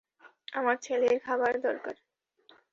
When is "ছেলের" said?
0.77-1.15